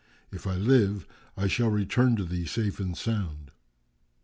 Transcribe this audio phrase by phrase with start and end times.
[0.31, 1.05] If I live
[1.37, 3.51] I shall return to thee safe and sound."